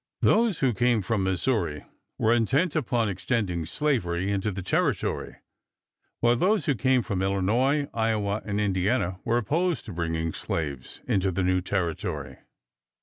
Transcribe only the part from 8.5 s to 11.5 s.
Indiana were opposed to bringing slaves into the